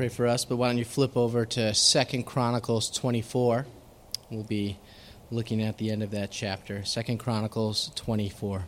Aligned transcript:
pray 0.00 0.08
for 0.08 0.26
us, 0.26 0.46
but 0.46 0.56
why 0.56 0.66
don't 0.66 0.78
you 0.78 0.84
flip 0.86 1.14
over 1.14 1.44
to 1.44 1.74
Second 1.74 2.22
Chronicles 2.22 2.90
24? 2.90 3.66
We'll 4.30 4.44
be 4.44 4.78
looking 5.30 5.60
at 5.60 5.76
the 5.76 5.90
end 5.90 6.02
of 6.02 6.12
that 6.12 6.30
chapter. 6.30 6.82
Second 6.86 7.18
Chronicles 7.18 7.90
24. 7.96 8.64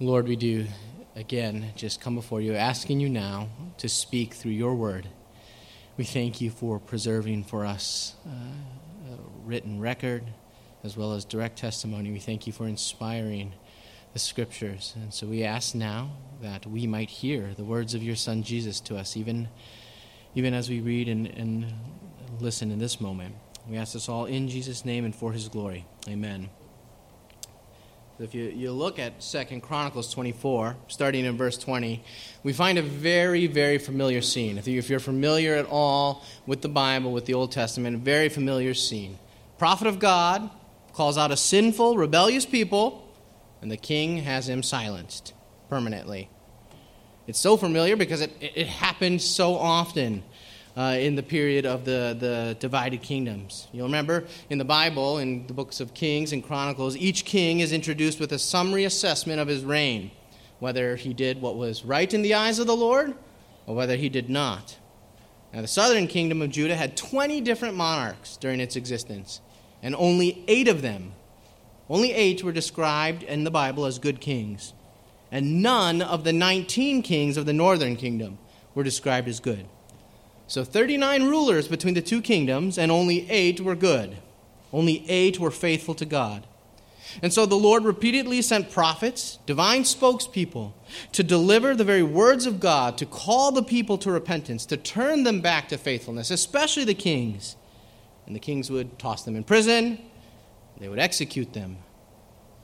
Lord, 0.00 0.26
we 0.26 0.36
do 0.36 0.68
again 1.14 1.74
just 1.76 2.00
come 2.00 2.14
before 2.14 2.40
you, 2.40 2.54
asking 2.54 2.98
you 2.98 3.10
now 3.10 3.48
to 3.76 3.90
speak 3.90 4.32
through 4.32 4.52
your 4.52 4.74
word. 4.74 5.06
We 5.98 6.04
thank 6.04 6.40
you 6.40 6.48
for 6.48 6.78
preserving 6.78 7.44
for 7.44 7.66
us 7.66 8.14
uh, 8.26 9.12
a 9.12 9.16
written 9.44 9.80
record 9.80 10.24
as 10.82 10.96
well 10.96 11.12
as 11.12 11.26
direct 11.26 11.58
testimony. 11.58 12.10
We 12.10 12.20
thank 12.20 12.46
you 12.46 12.54
for 12.54 12.66
inspiring 12.66 13.52
the 14.14 14.18
scriptures. 14.18 14.94
And 14.96 15.12
so 15.12 15.26
we 15.26 15.44
ask 15.44 15.74
now 15.74 16.12
that 16.40 16.64
we 16.64 16.86
might 16.86 17.10
hear 17.10 17.52
the 17.54 17.64
words 17.64 17.92
of 17.92 18.02
your 18.02 18.16
Son 18.16 18.42
Jesus 18.42 18.80
to 18.80 18.96
us, 18.96 19.14
even, 19.14 19.48
even 20.34 20.54
as 20.54 20.68
we 20.68 20.80
read 20.80 21.08
and, 21.08 21.26
and 21.26 21.72
listen 22.40 22.70
in 22.70 22.78
this 22.78 23.00
moment. 23.00 23.34
We 23.68 23.76
ask 23.76 23.92
this 23.92 24.08
all 24.08 24.26
in 24.26 24.48
Jesus' 24.48 24.84
name 24.84 25.04
and 25.04 25.14
for 25.14 25.32
his 25.32 25.48
glory. 25.48 25.86
Amen. 26.08 26.48
So 28.18 28.24
If 28.24 28.34
you, 28.34 28.44
you 28.44 28.72
look 28.72 28.98
at 28.98 29.22
Second 29.22 29.62
Chronicles 29.62 30.12
24, 30.12 30.76
starting 30.88 31.24
in 31.24 31.36
verse 31.36 31.56
20, 31.56 32.02
we 32.42 32.52
find 32.52 32.78
a 32.78 32.82
very, 32.82 33.46
very 33.46 33.78
familiar 33.78 34.20
scene. 34.20 34.58
If, 34.58 34.66
you, 34.66 34.78
if 34.78 34.90
you're 34.90 35.00
familiar 35.00 35.54
at 35.54 35.66
all 35.66 36.24
with 36.46 36.62
the 36.62 36.68
Bible, 36.68 37.12
with 37.12 37.26
the 37.26 37.34
Old 37.34 37.52
Testament, 37.52 37.96
a 37.96 37.98
very 37.98 38.28
familiar 38.28 38.74
scene. 38.74 39.18
Prophet 39.58 39.86
of 39.86 39.98
God 39.98 40.50
calls 40.92 41.16
out 41.16 41.30
a 41.30 41.36
sinful, 41.36 41.96
rebellious 41.96 42.44
people 42.44 43.02
and 43.62 43.70
the 43.70 43.76
king 43.76 44.18
has 44.18 44.48
him 44.48 44.62
silenced 44.62 45.32
permanently. 45.70 46.28
It's 47.32 47.40
so 47.40 47.56
familiar 47.56 47.96
because 47.96 48.20
it, 48.20 48.30
it 48.42 48.66
happened 48.66 49.22
so 49.22 49.54
often 49.54 50.22
uh, 50.76 50.98
in 51.00 51.14
the 51.14 51.22
period 51.22 51.64
of 51.64 51.86
the, 51.86 52.14
the 52.20 52.58
divided 52.60 53.00
kingdoms. 53.00 53.68
You'll 53.72 53.86
remember 53.86 54.24
in 54.50 54.58
the 54.58 54.66
Bible, 54.66 55.16
in 55.16 55.46
the 55.46 55.54
books 55.54 55.80
of 55.80 55.94
Kings 55.94 56.34
and 56.34 56.44
Chronicles, 56.44 56.94
each 56.94 57.24
king 57.24 57.60
is 57.60 57.72
introduced 57.72 58.20
with 58.20 58.32
a 58.32 58.38
summary 58.38 58.84
assessment 58.84 59.40
of 59.40 59.48
his 59.48 59.64
reign, 59.64 60.10
whether 60.58 60.94
he 60.94 61.14
did 61.14 61.40
what 61.40 61.56
was 61.56 61.86
right 61.86 62.12
in 62.12 62.20
the 62.20 62.34
eyes 62.34 62.58
of 62.58 62.66
the 62.66 62.76
Lord 62.76 63.14
or 63.66 63.74
whether 63.74 63.96
he 63.96 64.10
did 64.10 64.28
not. 64.28 64.76
Now, 65.54 65.62
the 65.62 65.68
southern 65.68 66.08
kingdom 66.08 66.42
of 66.42 66.50
Judah 66.50 66.76
had 66.76 66.98
20 66.98 67.40
different 67.40 67.76
monarchs 67.76 68.36
during 68.36 68.60
its 68.60 68.76
existence, 68.76 69.40
and 69.82 69.94
only 69.94 70.44
eight 70.48 70.68
of 70.68 70.82
them 70.82 71.14
only 71.88 72.12
eight 72.12 72.42
were 72.42 72.52
described 72.52 73.22
in 73.22 73.44
the 73.44 73.50
Bible 73.50 73.84
as 73.84 73.98
good 73.98 74.20
kings, 74.20 74.72
and 75.32 75.62
none 75.62 76.02
of 76.02 76.24
the 76.24 76.32
19 76.32 77.02
kings 77.02 77.38
of 77.38 77.46
the 77.46 77.54
northern 77.54 77.96
kingdom 77.96 78.38
were 78.74 78.84
described 78.84 79.26
as 79.26 79.40
good. 79.40 79.66
So 80.46 80.62
39 80.62 81.24
rulers 81.24 81.66
between 81.66 81.94
the 81.94 82.02
two 82.02 82.20
kingdoms, 82.20 82.76
and 82.76 82.92
only 82.92 83.28
eight 83.30 83.58
were 83.58 83.74
good. 83.74 84.18
Only 84.72 85.08
eight 85.08 85.40
were 85.40 85.50
faithful 85.50 85.94
to 85.94 86.04
God. 86.04 86.46
And 87.22 87.32
so 87.32 87.46
the 87.46 87.56
Lord 87.56 87.84
repeatedly 87.84 88.42
sent 88.42 88.70
prophets, 88.70 89.38
divine 89.46 89.82
spokespeople, 89.82 90.72
to 91.12 91.22
deliver 91.22 91.74
the 91.74 91.84
very 91.84 92.02
words 92.02 92.44
of 92.44 92.60
God, 92.60 92.98
to 92.98 93.06
call 93.06 93.52
the 93.52 93.62
people 93.62 93.96
to 93.98 94.10
repentance, 94.10 94.66
to 94.66 94.76
turn 94.76 95.24
them 95.24 95.40
back 95.40 95.68
to 95.68 95.78
faithfulness, 95.78 96.30
especially 96.30 96.84
the 96.84 96.94
kings. 96.94 97.56
And 98.26 98.36
the 98.36 98.40
kings 98.40 98.70
would 98.70 98.98
toss 98.98 99.24
them 99.24 99.36
in 99.36 99.44
prison, 99.44 99.98
they 100.78 100.88
would 100.88 100.98
execute 100.98 101.54
them. 101.54 101.78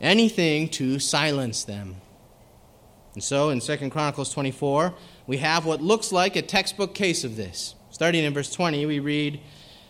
Anything 0.01 0.69
to 0.71 0.99
silence 0.99 1.65
them. 1.65 1.97
And 3.15 3.23
so 3.23 3.51
in 3.51 3.61
2 3.61 3.91
Chronicles 3.91 4.33
24, 4.33 4.95
we 5.27 5.39
have 5.39 5.67
what 5.67 5.83
looks 5.83 6.13
like 6.13 6.37
a 6.37 6.43
textbook 6.43 6.95
case 6.95 7.25
of 7.25 7.37
this. 7.37 7.75
Starting 7.91 8.25
in 8.25 8.35
verse 8.35 8.53
20, 8.53 8.87
we 8.87 9.01
read 9.01 9.41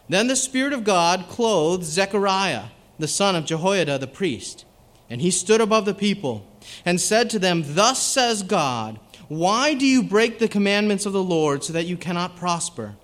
Then 0.09 0.29
the 0.29 0.37
Spirit 0.37 0.73
of 0.73 0.85
God 0.85 1.27
clothed 1.29 1.85
Zechariah, 1.85 2.67
the 2.99 3.09
son 3.09 3.37
of 3.37 3.45
Jehoiada 3.45 3.99
the 3.99 4.07
priest, 4.07 4.65
and 5.11 5.21
he 5.21 5.31
stood 5.31 5.61
above 5.61 5.85
the 5.85 5.95
people 5.95 6.47
and 6.85 7.01
said 7.01 7.31
to 7.31 7.39
them, 7.39 7.63
Thus 7.67 8.03
says 8.03 8.43
God, 8.43 8.99
Why 9.29 9.75
do 9.75 9.87
you 9.87 10.03
break 10.03 10.39
the 10.39 10.49
commandments 10.49 11.07
of 11.07 11.13
the 11.13 11.23
Lord 11.23 11.65
so 11.65 11.73
that 11.73 11.87
you 11.87 11.97
cannot 11.97 12.37
prosper? 12.37 12.97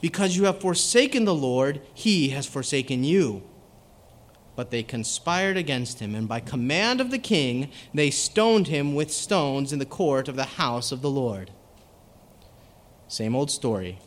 Because 0.00 0.36
you 0.36 0.44
have 0.44 0.60
forsaken 0.60 1.24
the 1.24 1.34
Lord, 1.34 1.80
he 1.94 2.30
has 2.30 2.46
forsaken 2.46 3.04
you 3.04 3.42
but 4.56 4.70
they 4.70 4.82
conspired 4.82 5.56
against 5.56 6.00
him, 6.00 6.14
and 6.14 6.26
by 6.26 6.40
command 6.40 7.00
of 7.00 7.10
the 7.10 7.18
king, 7.18 7.70
they 7.94 8.10
stoned 8.10 8.66
him 8.66 8.94
with 8.94 9.12
stones 9.12 9.72
in 9.72 9.78
the 9.78 9.86
court 9.86 10.28
of 10.28 10.36
the 10.36 10.44
house 10.44 10.90
of 10.90 11.02
the 11.02 11.10
Lord. 11.10 11.50
Same 13.06 13.36
old 13.36 13.50
story. 13.50 13.98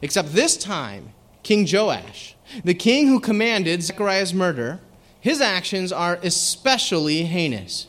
Except 0.00 0.32
this 0.32 0.56
time, 0.56 1.12
King 1.42 1.66
Joash, 1.70 2.36
the 2.64 2.74
king 2.74 3.08
who 3.08 3.20
commanded 3.20 3.82
Zechariah's 3.82 4.32
murder, 4.32 4.80
his 5.20 5.40
actions 5.40 5.92
are 5.92 6.18
especially 6.22 7.24
heinous. 7.24 7.86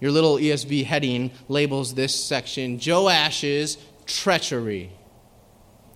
Your 0.00 0.10
little 0.10 0.36
ESV 0.36 0.84
heading 0.84 1.30
labels 1.48 1.94
this 1.94 2.14
section 2.14 2.78
Joash's 2.78 3.78
treachery. 4.04 4.92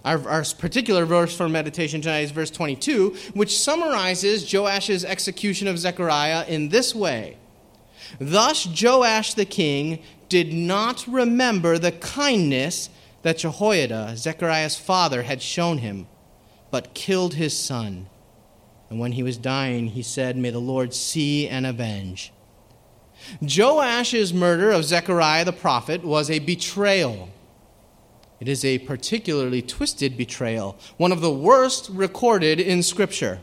Our, 0.05 0.29
our, 0.29 0.45
particular 0.59 1.05
verse 1.05 1.37
for 1.37 1.49
meditation 1.49 2.01
tonight 2.01 2.21
is 2.21 2.31
verse 2.31 2.51
22, 2.51 3.17
which 3.35 3.59
summarizes 3.59 4.51
Joash's 4.51 5.05
execution 5.05 5.69
of 5.69 5.79
Zechariah 5.79 6.47
in 6.47 6.71
this 6.71 6.95
way 6.95 7.37
Thus 8.19 8.67
Joash 8.67 9.35
the 9.35 9.45
king 9.45 10.03
did 10.29 10.53
not 10.53 11.07
remember 11.07 11.79
the 11.79 11.93
kindness 11.93 12.89
that 13.23 13.39
Jehoiada, 13.39 14.17
Zechariah's 14.17 14.77
father, 14.77 15.23
had 15.23 15.43
shown 15.43 15.79
him, 15.79 16.07
but 16.71 16.95
killed 16.95 17.35
his 17.35 17.57
son. 17.57 18.09
And 18.89 18.99
when 18.99 19.13
he 19.13 19.23
was 19.23 19.37
dying, 19.37 19.89
he 19.89 20.03
said, 20.03 20.37
May 20.37 20.51
the 20.51 20.59
Lord 20.59 20.95
see 20.95 21.47
and 21.47 21.67
avenge. 21.67 22.33
Joash's 23.43 24.33
murder 24.33 24.71
of 24.71 24.85
Zechariah 24.85 25.45
the 25.45 25.53
prophet 25.53 26.03
was 26.03 26.31
a 26.31 26.39
betrayal 26.39 27.29
it 28.41 28.49
is 28.49 28.65
a 28.65 28.79
particularly 28.79 29.61
twisted 29.61 30.17
betrayal, 30.17 30.79
one 30.97 31.13
of 31.13 31.21
the 31.21 31.33
worst 31.33 31.91
recorded 31.93 32.59
in 32.59 32.83
Scripture. 32.83 33.41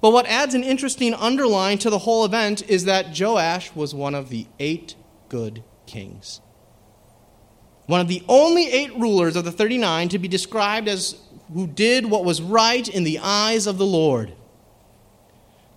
But 0.00 0.12
what 0.12 0.26
adds 0.26 0.54
an 0.54 0.64
interesting 0.64 1.12
underline 1.12 1.78
to 1.78 1.90
the 1.90 1.98
whole 1.98 2.24
event 2.24 2.68
is 2.70 2.84
that 2.84 3.18
Joash 3.18 3.74
was 3.74 3.94
one 3.94 4.14
of 4.14 4.30
the 4.30 4.46
eight 4.58 4.94
good 5.28 5.62
kings. 5.86 6.40
One 7.86 8.00
of 8.00 8.08
the 8.08 8.22
only 8.28 8.70
eight 8.70 8.96
rulers 8.96 9.34
of 9.34 9.44
the 9.44 9.52
39 9.52 10.10
to 10.10 10.18
be 10.18 10.28
described 10.28 10.86
as 10.86 11.20
who 11.52 11.66
did 11.66 12.06
what 12.06 12.24
was 12.24 12.40
right 12.40 12.88
in 12.88 13.02
the 13.02 13.18
eyes 13.18 13.66
of 13.66 13.76
the 13.76 13.86
Lord. 13.86 14.32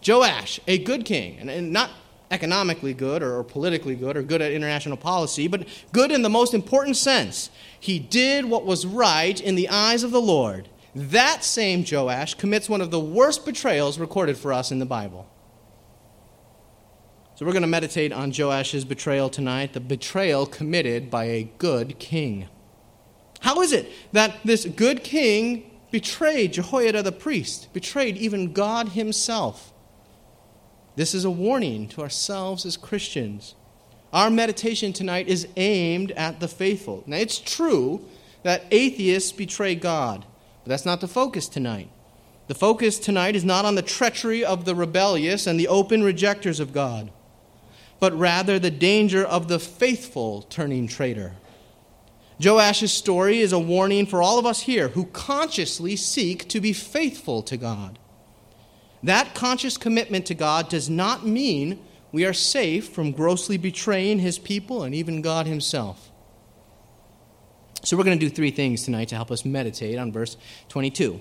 Joash, 0.07 0.59
a 0.67 0.77
good 0.77 1.05
king, 1.05 1.49
and 1.49 1.71
not 1.71 1.89
economically 2.33 2.95
good 2.95 3.21
or, 3.21 3.37
or, 3.37 3.43
politically 3.43 3.95
good 3.95 4.17
or 4.17 4.23
good 4.23 4.41
at 4.41 4.51
international 4.51 4.97
policy, 4.97 5.47
but 5.47 5.67
good 5.91 6.11
in 6.11 6.23
the 6.23 6.29
most 6.29 6.55
important 6.55 6.97
sense. 6.97 7.51
He 7.79 7.99
did 7.99 8.45
what 8.45 8.65
was 8.65 8.87
right 8.87 9.39
in 9.39 9.53
the 9.53 9.69
eyes 9.69 10.01
of 10.01 10.09
the 10.09 10.21
Lord. 10.21 10.67
That 10.95 11.43
same 11.43 11.85
Joash 11.89 12.33
commits 12.33 12.67
one 12.67 12.81
of 12.81 12.89
the 12.89 12.99
worst 12.99 13.45
betrayals 13.45 13.99
recorded 13.99 14.35
for 14.35 14.51
us 14.51 14.71
in 14.71 14.79
the 14.79 14.85
Bible. 14.85 15.29
So 17.35 17.45
we're 17.45 17.51
going 17.51 17.61
to 17.61 17.67
meditate 17.67 18.11
on 18.11 18.31
Joash's 18.31 18.85
betrayal 18.85 19.29
tonight, 19.29 19.73
the 19.73 19.79
betrayal 19.79 20.45
committed 20.47 21.11
by 21.11 21.25
a 21.25 21.43
good 21.57 21.99
king. 21.99 22.47
How 23.41 23.61
is 23.61 23.73
it 23.73 23.91
that 24.11 24.39
this 24.43 24.65
good 24.65 25.03
king 25.03 25.69
betrayed 25.91 26.53
Jehoiada 26.53 27.03
the 27.03 27.11
priest, 27.11 27.73
betrayed 27.73 28.17
even 28.17 28.53
God 28.53 28.89
himself? 28.89 29.72
This 30.95 31.15
is 31.15 31.25
a 31.25 31.31
warning 31.31 31.87
to 31.89 32.01
ourselves 32.01 32.65
as 32.65 32.77
Christians. 32.77 33.55
Our 34.11 34.29
meditation 34.29 34.93
tonight 34.93 35.27
is 35.27 35.47
aimed 35.55 36.11
at 36.11 36.39
the 36.39 36.47
faithful. 36.47 37.03
Now, 37.07 37.17
it's 37.17 37.39
true 37.39 38.05
that 38.43 38.65
atheists 38.69 39.31
betray 39.31 39.73
God, 39.73 40.25
but 40.63 40.69
that's 40.69 40.85
not 40.85 41.01
the 41.01 41.07
focus 41.07 41.47
tonight. 41.47 41.89
The 42.47 42.55
focus 42.55 42.99
tonight 42.99 43.35
is 43.35 43.43
not 43.43 43.65
on 43.65 43.75
the 43.75 43.81
treachery 43.81 44.45
of 44.45 44.65
the 44.65 44.75
rebellious 44.75 45.47
and 45.47 45.59
the 45.59 45.67
open 45.67 46.03
rejectors 46.03 46.59
of 46.59 46.73
God, 46.73 47.11
but 47.99 48.13
rather 48.17 48.59
the 48.59 48.69
danger 48.69 49.23
of 49.25 49.47
the 49.47 49.59
faithful 49.59 50.43
turning 50.43 50.87
traitor. 50.87 51.33
Joash's 52.39 52.91
story 52.91 53.39
is 53.39 53.53
a 53.53 53.59
warning 53.59 54.05
for 54.05 54.21
all 54.21 54.37
of 54.37 54.45
us 54.45 54.61
here 54.61 54.89
who 54.89 55.05
consciously 55.05 55.95
seek 55.95 56.47
to 56.49 56.59
be 56.59 56.73
faithful 56.73 57.41
to 57.43 57.57
God. 57.57 57.97
That 59.03 59.35
conscious 59.35 59.77
commitment 59.77 60.25
to 60.27 60.33
God 60.33 60.69
does 60.69 60.89
not 60.89 61.25
mean 61.25 61.79
we 62.13 62.25
are 62.25 62.33
safe 62.33 62.89
from 62.89 63.11
grossly 63.11 63.57
betraying 63.57 64.19
his 64.19 64.39
people 64.39 64.83
and 64.83 64.95
even 64.95 65.21
God 65.21 65.45
himself. 65.45 66.09
So, 67.83 67.97
we're 67.97 68.05
going 68.05 68.17
to 68.17 68.25
do 68.25 68.33
three 68.33 68.51
things 68.51 68.83
tonight 68.83 69.09
to 69.09 69.15
help 69.15 69.29
us 69.29 69.43
meditate 69.43 69.97
on 69.97 70.13
verse 70.13 70.37
22. 70.69 71.19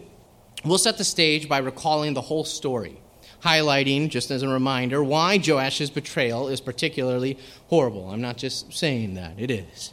We'll 0.64 0.78
set 0.78 0.96
the 0.96 1.04
stage 1.04 1.48
by 1.48 1.58
recalling 1.58 2.14
the 2.14 2.20
whole 2.20 2.44
story, 2.44 3.00
highlighting, 3.42 4.10
just 4.10 4.30
as 4.30 4.44
a 4.44 4.48
reminder, 4.48 5.02
why 5.02 5.38
Joash's 5.38 5.90
betrayal 5.90 6.46
is 6.46 6.60
particularly 6.60 7.36
horrible. 7.66 8.10
I'm 8.10 8.20
not 8.20 8.36
just 8.36 8.72
saying 8.72 9.14
that, 9.14 9.40
it 9.40 9.50
is. 9.50 9.92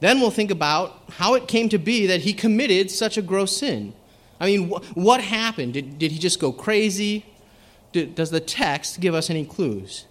Then 0.00 0.20
we'll 0.20 0.30
think 0.30 0.50
about 0.50 1.02
how 1.10 1.34
it 1.34 1.46
came 1.46 1.68
to 1.68 1.76
be 1.76 2.06
that 2.06 2.22
he 2.22 2.32
committed 2.32 2.90
such 2.90 3.18
a 3.18 3.22
gross 3.22 3.58
sin. 3.58 3.92
I 4.40 4.46
mean, 4.46 4.70
wh- 4.70 4.96
what 4.96 5.20
happened? 5.20 5.74
Did, 5.74 5.98
did 5.98 6.10
he 6.10 6.18
just 6.18 6.40
go 6.40 6.50
crazy? 6.50 7.26
Did, 7.92 8.14
does 8.14 8.30
the 8.30 8.40
text 8.40 9.00
give 9.00 9.14
us 9.14 9.30
any 9.30 9.44
clues? 9.44 10.06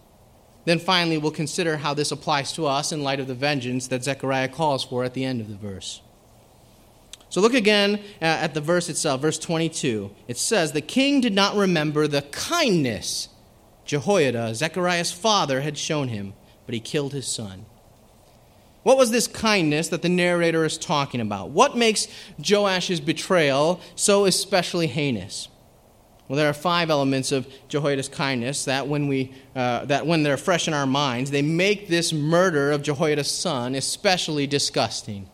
Then 0.65 0.79
finally, 0.79 1.17
we'll 1.17 1.31
consider 1.31 1.77
how 1.77 1.93
this 1.93 2.11
applies 2.11 2.53
to 2.53 2.67
us 2.67 2.91
in 2.91 3.01
light 3.01 3.19
of 3.19 3.27
the 3.27 3.33
vengeance 3.33 3.87
that 3.87 4.03
Zechariah 4.03 4.49
calls 4.49 4.85
for 4.85 5.03
at 5.03 5.13
the 5.13 5.25
end 5.25 5.41
of 5.41 5.49
the 5.49 5.55
verse. 5.55 6.01
So 7.29 7.41
look 7.41 7.53
again 7.53 7.95
uh, 8.21 8.25
at 8.25 8.53
the 8.53 8.61
verse 8.61 8.89
itself, 8.89 9.21
verse 9.21 9.39
22. 9.39 10.11
It 10.27 10.37
says, 10.37 10.71
The 10.71 10.81
king 10.81 11.21
did 11.21 11.33
not 11.33 11.55
remember 11.55 12.07
the 12.07 12.23
kindness 12.23 13.29
Jehoiada, 13.85 14.53
Zechariah's 14.53 15.11
father, 15.11 15.61
had 15.61 15.75
shown 15.75 16.09
him, 16.09 16.33
but 16.67 16.75
he 16.75 16.79
killed 16.79 17.11
his 17.11 17.27
son. 17.27 17.65
What 18.83 18.97
was 18.97 19.11
this 19.11 19.27
kindness 19.27 19.89
that 19.89 20.01
the 20.01 20.09
narrator 20.09 20.63
is 20.65 20.77
talking 20.77 21.19
about? 21.21 21.49
What 21.49 21.75
makes 21.75 22.07
Joash's 22.41 22.99
betrayal 23.01 23.81
so 23.95 24.25
especially 24.25 24.87
heinous? 24.87 25.49
Well, 26.27 26.37
there 26.37 26.49
are 26.49 26.53
five 26.53 26.89
elements 26.89 27.31
of 27.31 27.47
Jehoiada's 27.67 28.07
kindness 28.07 28.65
that 28.65 28.87
when, 28.87 29.07
we, 29.07 29.33
uh, 29.55 29.85
that 29.85 30.05
when 30.05 30.21
they're 30.21 30.37
fresh 30.37 30.67
in 30.67 30.75
our 30.75 30.85
minds, 30.85 31.31
they 31.31 31.41
make 31.41 31.87
this 31.87 32.13
murder 32.13 32.71
of 32.71 32.83
Jehoiada's 32.83 33.31
son 33.31 33.73
especially 33.73 34.45
disgusting. 34.45 35.27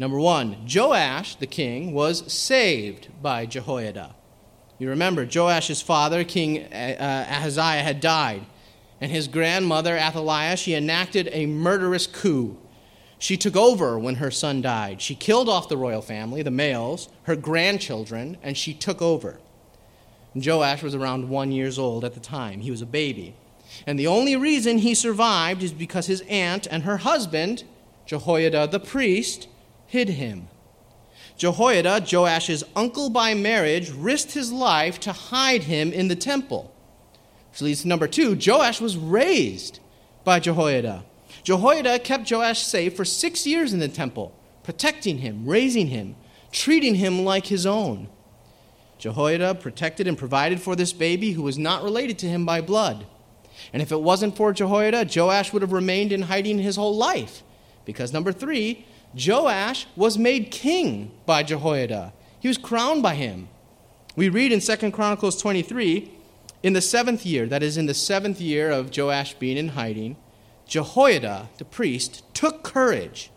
Number 0.00 0.18
one, 0.18 0.66
Joash, 0.68 1.36
the 1.36 1.46
king, 1.46 1.92
was 1.92 2.30
saved 2.32 3.08
by 3.22 3.46
Jehoiada. 3.46 4.16
You 4.78 4.88
remember, 4.88 5.24
Joash's 5.24 5.82
father, 5.82 6.24
King 6.24 6.64
uh, 6.64 7.26
Ahaziah, 7.28 7.82
had 7.82 8.00
died 8.00 8.46
and 9.00 9.10
his 9.10 9.28
grandmother, 9.28 9.96
Athaliah, 9.96 10.56
she 10.56 10.74
enacted 10.74 11.28
a 11.32 11.46
murderous 11.46 12.06
coup. 12.06 12.58
She 13.18 13.36
took 13.36 13.56
over 13.56 13.98
when 13.98 14.16
her 14.16 14.30
son 14.30 14.62
died. 14.62 15.00
She 15.00 15.14
killed 15.14 15.48
off 15.48 15.68
the 15.68 15.76
royal 15.76 16.02
family, 16.02 16.42
the 16.42 16.50
males, 16.50 17.08
her 17.24 17.36
grandchildren, 17.36 18.36
and 18.42 18.56
she 18.56 18.74
took 18.74 19.00
over. 19.00 19.40
Joash 20.34 20.82
was 20.82 20.94
around 20.94 21.28
one 21.28 21.50
years 21.52 21.78
old 21.78 22.04
at 22.04 22.14
the 22.14 22.20
time. 22.20 22.60
He 22.60 22.70
was 22.70 22.82
a 22.82 22.86
baby. 22.86 23.34
And 23.86 23.98
the 23.98 24.06
only 24.06 24.36
reason 24.36 24.78
he 24.78 24.94
survived 24.94 25.62
is 25.62 25.72
because 25.72 26.06
his 26.06 26.22
aunt 26.28 26.66
and 26.70 26.82
her 26.84 26.98
husband, 26.98 27.64
Jehoiada 28.06 28.68
the 28.68 28.80
priest, 28.80 29.48
hid 29.86 30.10
him. 30.10 30.48
Jehoiada, 31.36 32.00
Joash's 32.00 32.64
uncle 32.76 33.10
by 33.10 33.34
marriage, 33.34 33.90
risked 33.90 34.32
his 34.32 34.52
life 34.52 35.00
to 35.00 35.12
hide 35.12 35.64
him 35.64 35.92
in 35.92 36.08
the 36.08 36.16
temple. 36.16 36.74
Which 37.50 37.62
leads 37.62 37.82
to 37.82 37.88
number 37.88 38.06
two 38.06 38.38
Joash 38.40 38.80
was 38.80 38.96
raised 38.96 39.80
by 40.24 40.40
Jehoiada. 40.40 41.04
Jehoiada 41.42 41.98
kept 41.98 42.30
Joash 42.30 42.62
safe 42.62 42.96
for 42.96 43.04
six 43.04 43.46
years 43.46 43.72
in 43.72 43.78
the 43.78 43.88
temple, 43.88 44.34
protecting 44.62 45.18
him, 45.18 45.46
raising 45.46 45.88
him, 45.88 46.16
treating 46.52 46.96
him 46.96 47.24
like 47.24 47.46
his 47.46 47.66
own. 47.66 48.08
Jehoiada 48.98 49.54
protected 49.54 50.06
and 50.06 50.18
provided 50.18 50.60
for 50.60 50.76
this 50.76 50.92
baby 50.92 51.32
who 51.32 51.42
was 51.42 51.58
not 51.58 51.82
related 51.82 52.18
to 52.18 52.28
him 52.28 52.44
by 52.44 52.60
blood. 52.60 53.06
And 53.72 53.80
if 53.80 53.92
it 53.92 54.00
wasn't 54.00 54.36
for 54.36 54.52
Jehoiada, 54.52 55.08
Joash 55.14 55.52
would 55.52 55.62
have 55.62 55.72
remained 55.72 56.12
in 56.12 56.22
hiding 56.22 56.58
his 56.58 56.76
whole 56.76 56.96
life. 56.96 57.42
Because 57.84 58.12
number 58.12 58.32
three, 58.32 58.84
Joash 59.14 59.86
was 59.96 60.18
made 60.18 60.50
king 60.50 61.10
by 61.26 61.42
Jehoiada. 61.42 62.12
He 62.38 62.48
was 62.48 62.58
crowned 62.58 63.02
by 63.02 63.14
him. 63.14 63.48
We 64.16 64.28
read 64.28 64.52
in 64.52 64.60
2 64.60 64.90
Chronicles 64.90 65.40
23 65.40 66.10
in 66.62 66.72
the 66.72 66.80
seventh 66.80 67.24
year, 67.24 67.46
that 67.46 67.62
is, 67.62 67.76
in 67.76 67.86
the 67.86 67.94
seventh 67.94 68.40
year 68.40 68.70
of 68.70 68.96
Joash 68.96 69.34
being 69.34 69.56
in 69.56 69.68
hiding, 69.68 70.16
Jehoiada, 70.66 71.48
the 71.58 71.64
priest, 71.64 72.22
took 72.34 72.62
courage 72.62 73.30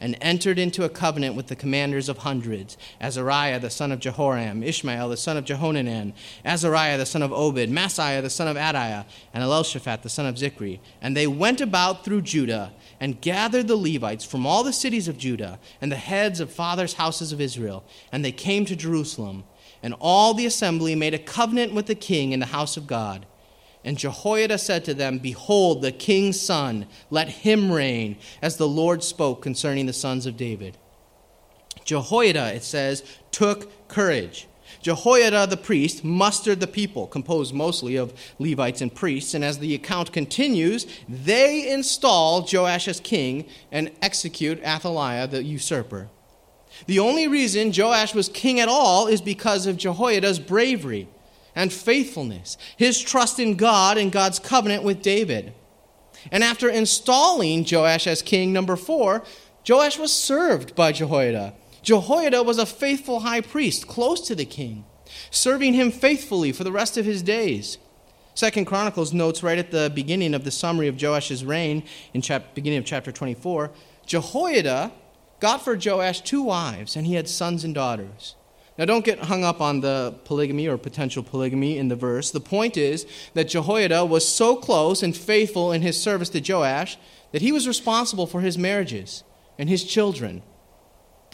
and 0.00 0.16
entered 0.20 0.58
into 0.58 0.84
a 0.84 0.88
covenant 0.88 1.34
with 1.34 1.46
the 1.46 1.56
commanders 1.56 2.08
of 2.08 2.18
hundreds 2.18 2.76
Azariah 3.00 3.58
the 3.58 3.70
son 3.70 3.92
of 3.92 4.00
Jehoram, 4.00 4.62
Ishmael 4.62 5.08
the 5.08 5.16
son 5.16 5.36
of 5.36 5.44
Jehohanan, 5.44 6.12
Azariah 6.44 6.98
the 6.98 7.06
son 7.06 7.22
of 7.22 7.32
Obed, 7.32 7.70
Maaseiah 7.70 8.22
the 8.22 8.30
son 8.30 8.48
of 8.48 8.56
Adaiah, 8.56 9.06
and 9.32 9.42
Elishaphat 9.42 10.02
the 10.02 10.08
son 10.08 10.26
of 10.26 10.36
Zichri. 10.36 10.80
And 11.00 11.16
they 11.16 11.26
went 11.26 11.60
about 11.60 12.04
through 12.04 12.22
Judah 12.22 12.72
and 13.00 13.20
gathered 13.20 13.68
the 13.68 13.76
Levites 13.76 14.24
from 14.24 14.46
all 14.46 14.62
the 14.62 14.72
cities 14.72 15.08
of 15.08 15.18
Judah 15.18 15.58
and 15.80 15.90
the 15.90 15.96
heads 15.96 16.40
of 16.40 16.52
fathers' 16.52 16.94
houses 16.94 17.32
of 17.32 17.40
Israel, 17.40 17.84
and 18.12 18.24
they 18.24 18.32
came 18.32 18.64
to 18.66 18.76
Jerusalem 18.76 19.44
and 19.86 19.94
all 20.00 20.34
the 20.34 20.46
assembly 20.46 20.96
made 20.96 21.14
a 21.14 21.18
covenant 21.18 21.72
with 21.72 21.86
the 21.86 21.94
king 21.94 22.32
in 22.32 22.40
the 22.40 22.46
house 22.46 22.76
of 22.76 22.88
God. 22.88 23.24
And 23.84 23.96
Jehoiada 23.96 24.58
said 24.58 24.84
to 24.86 24.94
them, 24.94 25.18
Behold, 25.18 25.80
the 25.80 25.92
king's 25.92 26.40
son, 26.40 26.86
let 27.08 27.28
him 27.28 27.70
reign, 27.70 28.16
as 28.42 28.56
the 28.56 28.66
Lord 28.66 29.04
spoke 29.04 29.42
concerning 29.42 29.86
the 29.86 29.92
sons 29.92 30.26
of 30.26 30.36
David. 30.36 30.76
Jehoiada, 31.84 32.52
it 32.52 32.64
says, 32.64 33.04
took 33.30 33.86
courage. 33.86 34.48
Jehoiada 34.82 35.46
the 35.46 35.56
priest 35.56 36.02
mustered 36.02 36.58
the 36.58 36.66
people, 36.66 37.06
composed 37.06 37.54
mostly 37.54 37.94
of 37.94 38.12
Levites 38.40 38.80
and 38.80 38.92
priests, 38.92 39.34
and 39.34 39.44
as 39.44 39.60
the 39.60 39.76
account 39.76 40.12
continues, 40.12 40.84
they 41.08 41.70
install 41.70 42.44
Joash 42.52 42.88
as 42.88 42.98
king 42.98 43.46
and 43.70 43.92
execute 44.02 44.60
Athaliah 44.64 45.28
the 45.28 45.44
usurper. 45.44 46.08
The 46.86 46.98
only 46.98 47.26
reason 47.26 47.72
Joash 47.74 48.14
was 48.14 48.28
king 48.28 48.60
at 48.60 48.68
all 48.68 49.06
is 49.06 49.20
because 49.20 49.66
of 49.66 49.78
Jehoiada's 49.78 50.38
bravery 50.38 51.08
and 51.54 51.72
faithfulness, 51.72 52.58
his 52.76 53.00
trust 53.00 53.38
in 53.38 53.56
God 53.56 53.96
and 53.96 54.12
God's 54.12 54.38
covenant 54.38 54.82
with 54.84 55.00
David. 55.00 55.54
And 56.30 56.44
after 56.44 56.68
installing 56.68 57.66
Joash 57.70 58.06
as 58.06 58.20
king, 58.20 58.52
number 58.52 58.76
four, 58.76 59.24
Joash 59.66 59.98
was 59.98 60.12
served 60.12 60.74
by 60.74 60.92
Jehoiada. 60.92 61.54
Jehoiada 61.82 62.42
was 62.42 62.58
a 62.58 62.66
faithful 62.66 63.20
high 63.20 63.40
priest, 63.40 63.86
close 63.86 64.20
to 64.26 64.34
the 64.34 64.44
king, 64.44 64.84
serving 65.30 65.74
him 65.74 65.90
faithfully 65.90 66.52
for 66.52 66.64
the 66.64 66.72
rest 66.72 66.96
of 66.96 67.04
his 67.04 67.22
days. 67.22 67.78
Second 68.34 68.66
Chronicles 68.66 69.14
notes 69.14 69.42
right 69.42 69.58
at 69.58 69.70
the 69.70 69.90
beginning 69.94 70.34
of 70.34 70.44
the 70.44 70.50
summary 70.50 70.88
of 70.88 70.96
Joash's 70.96 71.44
reign, 71.44 71.84
in 72.12 72.20
chap- 72.20 72.54
beginning 72.54 72.78
of 72.78 72.84
chapter 72.84 73.10
24, 73.10 73.70
Jehoiada 74.04 74.92
got 75.40 75.62
for 75.62 75.76
Joash 75.76 76.20
two 76.20 76.42
wives, 76.42 76.96
and 76.96 77.06
he 77.06 77.14
had 77.14 77.28
sons 77.28 77.64
and 77.64 77.74
daughters. 77.74 78.36
Now, 78.78 78.84
don't 78.84 79.04
get 79.04 79.20
hung 79.20 79.42
up 79.42 79.60
on 79.60 79.80
the 79.80 80.14
polygamy 80.24 80.68
or 80.68 80.76
potential 80.76 81.22
polygamy 81.22 81.78
in 81.78 81.88
the 81.88 81.96
verse. 81.96 82.30
The 82.30 82.40
point 82.40 82.76
is 82.76 83.06
that 83.32 83.48
Jehoiada 83.48 84.04
was 84.04 84.28
so 84.28 84.54
close 84.56 85.02
and 85.02 85.16
faithful 85.16 85.72
in 85.72 85.80
his 85.80 86.00
service 86.00 86.28
to 86.30 86.40
Joash 86.40 86.98
that 87.32 87.40
he 87.40 87.52
was 87.52 87.66
responsible 87.66 88.26
for 88.26 88.42
his 88.42 88.58
marriages 88.58 89.24
and 89.58 89.70
his 89.70 89.82
children. 89.82 90.42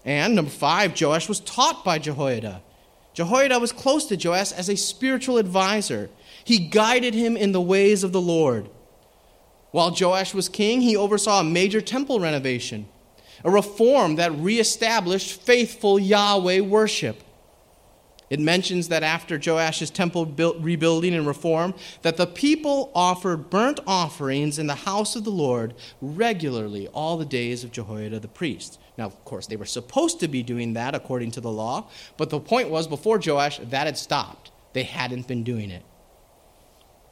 And 0.04 0.37
number 0.37 0.50
five, 0.52 1.00
Joash 1.00 1.28
was 1.28 1.40
taught 1.40 1.85
by 1.85 1.99
Jehoiada. 1.99 2.62
Jehoiada 3.12 3.59
was 3.59 3.73
close 3.73 4.06
to 4.06 4.16
Joash 4.16 4.52
as 4.52 4.68
a 4.68 4.76
spiritual 4.76 5.38
advisor. 5.38 6.11
He 6.44 6.59
guided 6.59 7.14
him 7.14 7.37
in 7.37 7.52
the 7.52 7.61
ways 7.61 8.04
of 8.04 8.12
the 8.12 8.21
Lord. 8.21 8.71
While 9.73 9.94
Joash 9.99 10.32
was 10.32 10.49
king, 10.49 10.80
he 10.80 10.97
oversaw 10.97 11.40
a 11.40 11.44
major 11.44 11.80
temple 11.80 12.21
renovation 12.21 12.87
a 13.44 13.50
reform 13.50 14.16
that 14.16 14.32
reestablished 14.32 15.40
faithful 15.42 15.99
Yahweh 15.99 16.61
worship. 16.61 17.22
It 18.32 18.40
mentions 18.40 18.88
that 18.88 19.02
after 19.02 19.37
Joash's 19.37 19.90
temple 19.90 20.25
built, 20.25 20.56
rebuilding 20.58 21.12
and 21.12 21.26
reform, 21.26 21.75
that 22.00 22.16
the 22.16 22.26
people 22.26 22.90
offered 22.94 23.50
burnt 23.50 23.78
offerings 23.87 24.58
in 24.58 24.68
the 24.68 24.75
house 24.75 25.14
of 25.16 25.25
the 25.25 25.30
Lord 25.30 25.75
regularly 26.00 26.88
all 26.88 27.18
the 27.18 27.26
days 27.26 27.62
of 27.62 27.72
Jehoiada 27.72 28.20
the 28.20 28.28
priest. 28.28 28.80
Now, 28.96 29.04
of 29.04 29.22
course, 29.26 29.46
they 29.46 29.56
were 29.56 29.66
supposed 29.66 30.18
to 30.20 30.28
be 30.28 30.42
doing 30.42 30.72
that 30.72 30.94
according 30.94 31.32
to 31.32 31.42
the 31.42 31.52
law, 31.52 31.90
but 32.16 32.30
the 32.30 32.40
point 32.40 32.70
was 32.70 32.87
before 32.87 33.20
Joash, 33.22 33.58
that 33.58 33.87
had 33.87 33.99
stopped. 33.99 34.50
They 34.72 34.84
hadn't 34.84 35.28
been 35.28 35.44
doing 35.44 35.70
it. 35.70 35.82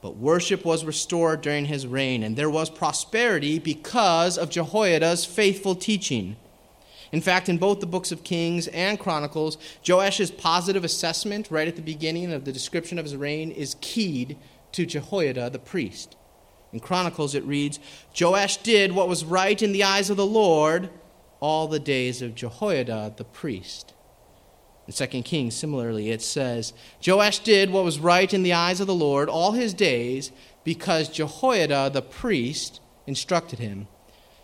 But 0.03 0.17
worship 0.17 0.65
was 0.65 0.85
restored 0.85 1.43
during 1.43 1.67
his 1.67 1.87
reign, 1.87 2.23
and 2.23 2.37
there 2.37 2.51
was 2.51 2.71
prosperity 2.71 3.59
because 3.59 4.39
of 4.39 4.51
Jehoiada's 4.51 5.25
faithful 5.25 5.75
teaching. 5.75 6.37
In 7.13 7.21
fact, 7.21 7.49
in 7.49 7.59
both 7.59 7.81
the 7.81 7.87
books 7.87 8.13
of 8.13 8.25
Kings 8.25 8.69
and 8.69 8.99
Chronicles, 8.99 9.59
Joash's 9.87 10.31
positive 10.31 10.85
assessment 10.85 11.51
right 11.51 11.69
at 11.69 11.77
the 11.77 11.83
beginning 11.83 12.33
of 12.33 12.45
the 12.45 12.53
description 12.53 12.99
of 12.99 13.05
his 13.05 13.17
reign 13.17 13.51
is 13.51 13.77
keyed 13.81 14.39
to 14.73 14.87
Jehoiada 14.87 15.51
the 15.51 15.59
priest. 15.59 16.17
In 16.73 16.81
Chronicles, 16.81 17.35
it 17.35 17.45
reads 17.45 17.81
Joash 18.19 18.59
did 18.59 18.93
what 18.93 19.09
was 19.09 19.25
right 19.25 19.61
in 19.61 19.73
the 19.73 19.83
eyes 19.83 20.09
of 20.09 20.17
the 20.17 20.27
Lord 20.27 20.91
all 21.41 21.67
the 21.67 21.81
days 21.81 22.23
of 22.23 22.35
Jehoiada 22.35 23.15
the 23.17 23.25
priest. 23.25 23.93
In 24.91 25.09
2 25.09 25.23
Kings, 25.23 25.55
similarly, 25.55 26.11
it 26.11 26.21
says, 26.21 26.73
Joash 27.07 27.39
did 27.39 27.71
what 27.71 27.85
was 27.85 28.01
right 28.01 28.35
in 28.35 28.43
the 28.43 28.55
eyes 28.55 28.81
of 28.81 28.89
the 28.89 28.95
Lord 28.95 29.29
all 29.29 29.53
his 29.53 29.73
days 29.73 30.33
because 30.65 31.09
Jehoiada 31.09 31.91
the 31.93 32.03
priest 32.03 32.81
instructed 33.07 33.61
him. 33.61 33.87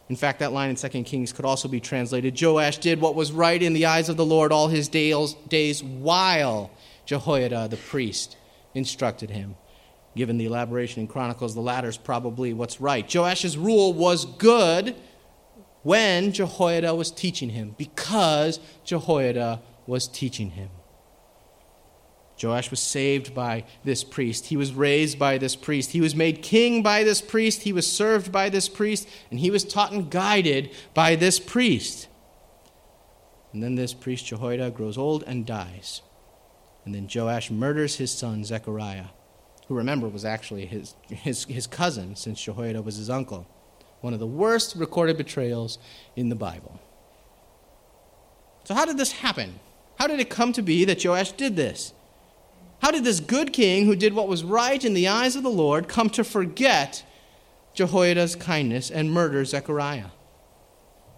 In 0.09 0.15
fact, 0.15 0.39
that 0.39 0.53
line 0.53 0.71
in 0.71 0.77
2 0.77 1.03
Kings 1.03 1.33
could 1.33 1.45
also 1.45 1.67
be 1.67 1.81
translated 1.81 2.41
Joash 2.41 2.79
did 2.79 3.01
what 3.01 3.17
was 3.17 3.33
right 3.33 3.61
in 3.61 3.73
the 3.73 3.87
eyes 3.87 4.09
of 4.09 4.17
the 4.17 4.25
Lord 4.25 4.53
all 4.53 4.69
his 4.69 4.89
days 4.89 5.83
while 5.83 6.71
Jehoiada 7.07 7.67
the 7.67 7.77
priest 7.77 8.37
instructed 8.73 9.31
him. 9.31 9.57
Given 10.15 10.39
the 10.39 10.47
elaboration 10.47 11.01
in 11.01 11.09
Chronicles, 11.09 11.57
the 11.57 11.61
latter 11.61 11.89
is 11.89 11.97
probably 11.97 12.53
what's 12.53 12.81
right. 12.81 13.05
Joash's 13.13 13.59
rule 13.59 13.93
was 13.93 14.25
good 14.25 14.95
when 15.83 16.33
Jehoiada 16.33 16.95
was 16.95 17.11
teaching 17.11 17.51
him, 17.51 17.75
because 17.77 18.61
Jehoiada 18.85 19.61
was 19.87 20.09
teaching 20.09 20.51
him. 20.51 20.71
Joash 22.43 22.71
was 22.71 22.81
saved 22.81 23.35
by 23.35 23.65
this 23.83 24.05
priest. 24.05 24.47
He 24.47 24.57
was 24.57 24.73
raised 24.73 25.19
by 25.19 25.39
this 25.39 25.57
priest. 25.57 25.93
He 25.93 26.01
was 26.01 26.15
made 26.15 26.43
king 26.43 26.83
by 26.83 27.03
this 27.03 27.23
priest. 27.23 27.63
He 27.63 27.73
was 27.73 27.91
served 27.91 28.31
by 28.31 28.51
this 28.51 28.69
priest. 28.69 29.09
And 29.31 29.41
he 29.41 29.51
was 29.51 29.65
taught 29.65 29.93
and 29.93 30.11
guided 30.11 30.71
by 30.93 31.17
this 31.17 31.41
priest. 31.41 32.09
And 33.53 33.63
then 33.63 33.75
this 33.75 33.95
priest, 33.95 34.27
Jehoiada, 34.27 34.71
grows 34.71 34.99
old 34.99 35.25
and 35.27 35.47
dies. 35.47 36.03
And 36.85 36.95
then 36.95 37.09
Joash 37.13 37.51
murders 37.51 37.97
his 37.97 38.11
son, 38.11 38.45
Zechariah, 38.45 39.07
who, 39.67 39.75
remember, 39.75 40.09
was 40.09 40.25
actually 40.25 40.67
his, 40.67 40.95
his, 41.09 41.45
his 41.47 41.67
cousin, 41.67 42.17
since 42.17 42.43
Jehoiada 42.43 42.83
was 42.83 42.97
his 42.97 43.09
uncle. 43.09 43.47
One 44.03 44.13
of 44.13 44.21
the 44.21 44.27
worst 44.27 44.77
recorded 44.77 45.17
betrayals 45.17 45.79
in 46.15 46.29
the 46.29 46.37
Bible. 46.37 46.79
So, 48.65 48.75
how 48.75 48.85
did 48.85 48.99
this 48.99 49.13
happen? 49.13 49.59
How 49.99 50.07
did 50.07 50.21
it 50.21 50.31
come 50.31 50.53
to 50.53 50.63
be 50.63 50.85
that 50.85 51.05
Joash 51.05 51.33
did 51.33 51.57
this? 51.57 51.93
How 52.81 52.91
did 52.91 53.05
this 53.05 53.21
good 53.21 53.53
king, 53.53 53.87
who 53.87 53.97
did 53.97 54.13
what 54.13 54.29
was 54.29 54.45
right 54.45 54.85
in 54.85 54.95
the 54.95 55.09
eyes 55.09 55.37
of 55.37 55.43
the 55.43 55.51
Lord, 55.51 55.89
come 55.89 56.11
to 56.11 56.25
forget 56.25 57.05
Jehoiada's 57.75 58.37
kindness 58.37 58.91
and 58.91 59.11
murder 59.11 59.45
Zechariah? 59.45 60.11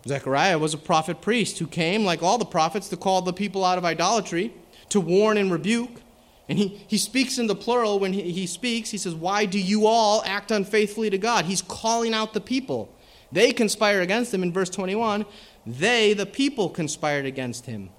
Zechariah 0.06 0.58
was 0.58 0.75
a 0.75 0.78
prophet 0.78 1.20
priest 1.20 1.58
who 1.58 1.66
came, 1.66 2.04
like 2.04 2.23
all 2.23 2.38
the 2.38 2.44
prophets, 2.44 2.88
to 2.88 2.97
call 2.97 3.23
the 3.23 3.32
people 3.32 3.64
out 3.64 3.78
of 3.78 3.85
idolatry, 3.85 4.54
to 4.90 5.00
warn 5.00 5.37
and 5.37 5.50
rebuke. 5.50 6.00
And 6.49 6.58
he, 6.58 6.80
he 6.88 6.97
speaks 6.97 7.38
in 7.38 7.47
the 7.47 7.54
plural 7.54 7.99
when 7.99 8.12
he, 8.12 8.32
he 8.32 8.47
speaks. 8.47 8.90
He 8.90 8.97
says, 8.97 9.14
Why 9.14 9.44
do 9.44 9.58
you 9.58 9.87
all 9.87 10.23
act 10.25 10.50
unfaithfully 10.50 11.11
to 11.11 11.18
God? 11.18 11.44
He's 11.44 11.61
calling 11.61 12.14
out 12.14 12.32
the 12.32 12.40
people. 12.40 12.94
They 13.30 13.52
conspire 13.52 14.00
against 14.00 14.32
him 14.32 14.42
in 14.42 14.52
verse 14.52 14.70
21. 14.70 15.26
They, 15.66 16.14
the 16.14 16.25
people, 16.25 16.70
conspired 16.70 17.26
against 17.26 17.66
him. 17.66 17.90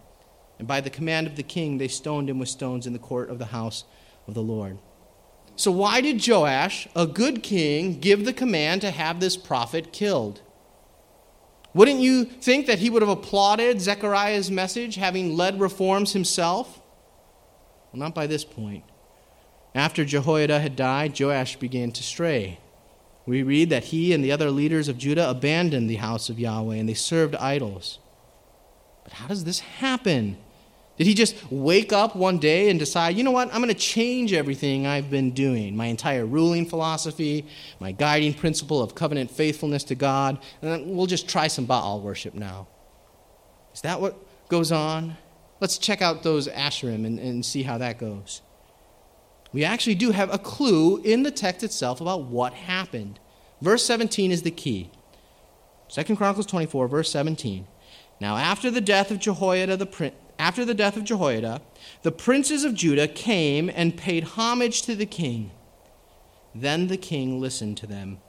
And 0.60 0.68
by 0.68 0.82
the 0.82 0.90
command 0.90 1.26
of 1.26 1.38
the 1.38 1.44
king, 1.44 1.78
they 1.78 1.88
stoned 1.88 2.30
him 2.30 2.38
with 2.38 2.50
stones 2.50 2.86
in 2.86 2.94
the 2.94 3.00
court 3.00 3.30
of 3.30 3.40
the 3.40 3.46
house 3.48 3.86
of 4.28 4.34
the 4.34 4.44
Lord. 4.44 4.78
So, 5.56 5.72
why 5.72 6.02
did 6.02 6.26
Joash, 6.26 6.88
a 6.96 7.08
good 7.08 7.42
king, 7.42 8.00
give 8.00 8.26
the 8.26 8.34
command 8.34 8.82
to 8.82 8.92
have 8.92 9.20
this 9.20 9.36
prophet 9.36 9.92
killed? 9.92 10.42
Wouldn't 11.74 12.00
you 12.00 12.26
think 12.26 12.66
that 12.68 12.80
he 12.80 12.90
would 12.90 13.02
have 13.02 13.10
applauded 13.10 13.82
Zechariah's 13.82 14.50
message, 14.50 14.96
having 14.96 15.36
led 15.36 15.60
reforms 15.60 16.14
himself? 16.14 16.82
Well, 17.92 18.00
not 18.00 18.16
by 18.16 18.28
this 18.28 18.44
point. 18.44 18.84
After 19.76 20.04
Jehoiada 20.04 20.60
had 20.60 20.76
died, 20.76 21.20
Joash 21.20 21.58
began 21.58 21.92
to 21.92 22.04
stray. 22.04 22.60
We 23.26 23.44
read 23.44 23.70
that 23.70 23.86
he 23.86 24.14
and 24.14 24.24
the 24.24 24.32
other 24.32 24.50
leaders 24.50 24.88
of 24.88 24.98
Judah 24.98 25.30
abandoned 25.30 25.90
the 25.90 25.98
house 25.98 26.30
of 26.30 26.40
Yahweh 26.40 26.78
and 26.78 26.90
they 26.90 26.96
served 26.96 27.36
idols. 27.36 28.00
But 29.04 29.14
how 29.14 29.28
does 29.28 29.44
this 29.44 29.60
happen? 29.60 30.38
Did 31.00 31.08
he 31.08 31.14
just 31.14 31.50
wake 31.50 31.94
up 31.94 32.14
one 32.14 32.40
day 32.40 32.70
and 32.70 32.78
decide, 32.78 33.16
you 33.16 33.24
know 33.24 33.32
what, 33.32 33.48
I'm 33.54 33.62
going 33.62 33.74
to 33.74 33.80
change 33.80 34.34
everything 34.34 34.86
I've 34.86 35.10
been 35.10 35.32
doing, 35.32 35.78
my 35.78 35.86
entire 35.86 36.26
ruling 36.26 36.66
philosophy, 36.66 37.46
my 37.80 37.94
guiding 37.94 38.34
principle 38.34 38.82
of 38.82 38.96
covenant 38.96 39.32
faithfulness 39.32 39.86
to 39.86 39.96
God, 39.96 40.40
and 40.62 40.94
we'll 40.94 41.08
just 41.08 41.30
try 41.30 41.48
some 41.48 41.64
Baal 41.64 42.02
worship 42.02 42.34
now? 42.34 42.68
Is 43.74 43.80
that 43.80 44.02
what 44.02 44.18
goes 44.50 44.74
on? 44.74 45.16
Let's 45.62 45.78
check 45.78 46.02
out 46.02 46.24
those 46.24 46.50
Asherim 46.50 47.06
and, 47.06 47.18
and 47.18 47.46
see 47.46 47.64
how 47.64 47.78
that 47.78 47.98
goes. 47.98 48.42
We 49.54 49.64
actually 49.64 49.96
do 49.96 50.12
have 50.12 50.34
a 50.34 50.38
clue 50.38 50.98
in 50.98 51.24
the 51.24 51.32
text 51.32 51.64
itself 51.64 52.02
about 52.02 52.24
what 52.24 52.52
happened. 52.52 53.22
Verse 53.62 53.86
17 53.86 54.34
is 54.34 54.42
the 54.42 54.52
key. 54.52 54.92
2 55.88 56.18
Chronicles 56.18 56.46
24, 56.46 56.90
verse 56.90 57.10
17. 57.10 57.66
Now, 58.20 58.36
after 58.36 58.70
the 58.70 58.82
death 58.82 59.12
of 59.12 59.20
Jehoiada 59.20 59.78
the 59.78 59.86
prince, 59.86 60.16
after 60.40 60.64
the 60.64 60.74
death 60.74 60.96
of 60.96 61.04
Jehoiada, 61.04 61.62
the 62.02 62.14
princes 62.14 62.64
of 62.64 62.74
Judah 62.74 63.10
came 63.10 63.70
and 63.76 63.98
paid 63.98 64.24
homage 64.24 64.82
to 64.84 64.96
the 64.96 65.06
king. 65.06 65.52
Then 66.56 66.88
the 66.88 66.98
king 66.98 67.42
listened 67.42 67.76
to 67.78 67.88
them. 67.88 68.20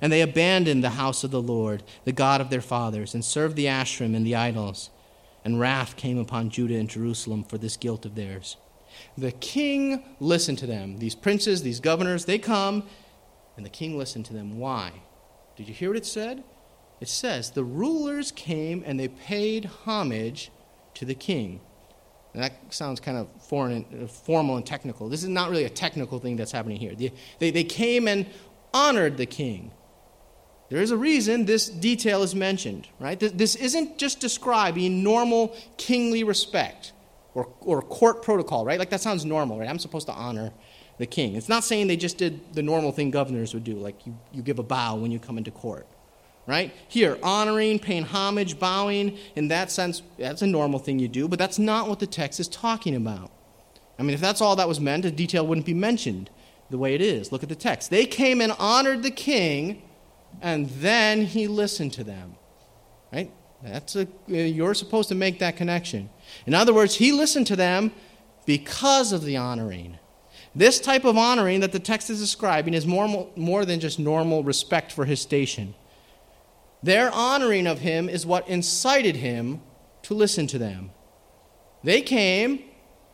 And 0.00 0.12
they 0.12 0.20
abandoned 0.20 0.84
the 0.84 0.90
house 0.90 1.24
of 1.24 1.30
the 1.30 1.42
Lord, 1.42 1.82
the 2.04 2.12
God 2.12 2.40
of 2.42 2.50
their 2.50 2.60
fathers, 2.60 3.14
and 3.14 3.24
served 3.24 3.56
the 3.56 3.64
Asherim 3.64 4.14
and 4.14 4.26
the 4.26 4.36
idols. 4.36 4.90
And 5.44 5.58
wrath 5.58 5.96
came 5.96 6.18
upon 6.18 6.50
Judah 6.50 6.76
and 6.76 6.88
Jerusalem 6.88 7.42
for 7.42 7.56
this 7.56 7.76
guilt 7.78 8.04
of 8.04 8.14
theirs. 8.14 8.58
The 9.16 9.32
king 9.32 10.04
listened 10.20 10.58
to 10.58 10.66
them. 10.66 10.98
These 10.98 11.14
princes, 11.14 11.62
these 11.62 11.80
governors, 11.80 12.26
they 12.26 12.38
come, 12.38 12.84
and 13.56 13.64
the 13.64 13.70
king 13.70 13.96
listened 13.96 14.26
to 14.26 14.34
them. 14.34 14.58
Why? 14.58 14.92
Did 15.56 15.66
you 15.66 15.74
hear 15.74 15.90
what 15.90 15.96
it 15.96 16.06
said? 16.06 16.44
It 17.00 17.08
says, 17.08 17.50
The 17.50 17.64
rulers 17.64 18.30
came 18.30 18.82
and 18.86 19.00
they 19.00 19.08
paid 19.08 19.64
homage 19.64 20.50
to 20.98 21.04
the 21.04 21.14
king. 21.14 21.60
And 22.34 22.42
that 22.42 22.52
sounds 22.70 23.00
kind 23.00 23.16
of 23.16 23.28
foreign, 23.42 23.84
uh, 24.02 24.06
formal 24.06 24.56
and 24.56 24.66
technical. 24.66 25.08
This 25.08 25.22
is 25.22 25.28
not 25.28 25.48
really 25.50 25.64
a 25.64 25.70
technical 25.70 26.18
thing 26.18 26.36
that's 26.36 26.52
happening 26.52 26.76
here. 26.76 26.94
They, 26.94 27.12
they, 27.38 27.50
they 27.50 27.64
came 27.64 28.08
and 28.08 28.26
honored 28.74 29.16
the 29.16 29.26
king. 29.26 29.70
There 30.70 30.82
is 30.82 30.90
a 30.90 30.96
reason 30.96 31.46
this 31.46 31.68
detail 31.68 32.22
is 32.22 32.34
mentioned, 32.34 32.88
right? 32.98 33.18
This, 33.18 33.32
this 33.32 33.56
isn't 33.56 33.96
just 33.96 34.20
describing 34.20 35.02
normal 35.02 35.56
kingly 35.78 36.24
respect 36.24 36.92
or, 37.32 37.48
or 37.60 37.80
court 37.80 38.22
protocol, 38.22 38.66
right? 38.66 38.78
Like 38.78 38.90
that 38.90 39.00
sounds 39.00 39.24
normal, 39.24 39.58
right? 39.58 39.68
I'm 39.68 39.78
supposed 39.78 40.08
to 40.08 40.12
honor 40.12 40.52
the 40.98 41.06
king. 41.06 41.36
It's 41.36 41.48
not 41.48 41.64
saying 41.64 41.86
they 41.86 41.96
just 41.96 42.18
did 42.18 42.54
the 42.54 42.62
normal 42.62 42.90
thing 42.92 43.10
governors 43.10 43.54
would 43.54 43.64
do, 43.64 43.76
like 43.76 44.04
you, 44.04 44.18
you 44.32 44.42
give 44.42 44.58
a 44.58 44.64
bow 44.64 44.96
when 44.96 45.12
you 45.12 45.20
come 45.20 45.38
into 45.38 45.52
court 45.52 45.86
right? 46.48 46.74
Here, 46.88 47.18
honoring, 47.22 47.78
paying 47.78 48.04
homage, 48.04 48.58
bowing, 48.58 49.18
in 49.36 49.48
that 49.48 49.70
sense, 49.70 50.02
that's 50.18 50.40
a 50.40 50.46
normal 50.46 50.78
thing 50.78 50.98
you 50.98 51.06
do, 51.06 51.28
but 51.28 51.38
that's 51.38 51.58
not 51.58 51.88
what 51.88 52.00
the 52.00 52.06
text 52.06 52.40
is 52.40 52.48
talking 52.48 52.96
about. 52.96 53.30
I 53.98 54.02
mean, 54.02 54.14
if 54.14 54.20
that's 54.20 54.40
all 54.40 54.56
that 54.56 54.66
was 54.66 54.80
meant, 54.80 55.02
the 55.02 55.10
detail 55.10 55.46
wouldn't 55.46 55.66
be 55.66 55.74
mentioned 55.74 56.30
the 56.70 56.78
way 56.78 56.94
it 56.94 57.02
is. 57.02 57.30
Look 57.30 57.42
at 57.42 57.50
the 57.50 57.54
text. 57.54 57.90
They 57.90 58.06
came 58.06 58.40
and 58.40 58.52
honored 58.58 59.02
the 59.02 59.10
king, 59.10 59.82
and 60.40 60.70
then 60.70 61.26
he 61.26 61.46
listened 61.48 61.92
to 61.94 62.04
them. 62.04 62.36
Right? 63.12 63.30
That's 63.62 63.96
a, 63.96 64.08
you're 64.26 64.74
supposed 64.74 65.10
to 65.10 65.14
make 65.14 65.40
that 65.40 65.56
connection. 65.56 66.08
In 66.46 66.54
other 66.54 66.72
words, 66.72 66.94
he 66.94 67.12
listened 67.12 67.46
to 67.48 67.56
them 67.56 67.92
because 68.46 69.12
of 69.12 69.22
the 69.22 69.36
honoring. 69.36 69.98
This 70.54 70.80
type 70.80 71.04
of 71.04 71.18
honoring 71.18 71.60
that 71.60 71.72
the 71.72 71.78
text 71.78 72.08
is 72.08 72.20
describing 72.20 72.72
is 72.72 72.86
more, 72.86 73.28
more 73.36 73.66
than 73.66 73.80
just 73.80 73.98
normal 73.98 74.42
respect 74.42 74.92
for 74.92 75.04
his 75.04 75.20
station. 75.20 75.74
Their 76.82 77.10
honoring 77.12 77.66
of 77.66 77.80
him 77.80 78.08
is 78.08 78.24
what 78.24 78.48
incited 78.48 79.16
him 79.16 79.60
to 80.02 80.14
listen 80.14 80.46
to 80.48 80.58
them. 80.58 80.90
They 81.82 82.00
came 82.02 82.62